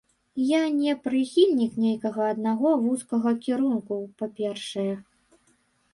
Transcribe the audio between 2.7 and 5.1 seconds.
вузкага кірунку, па-першае.